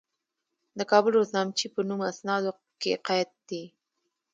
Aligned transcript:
د 0.77 0.79
کابل 0.91 1.11
روزنامچې 1.19 1.65
په 1.75 1.81
نوم 1.89 2.01
اسنادو 2.11 2.51
کې 2.81 2.93
قید 3.07 3.29
دي. 3.49 3.63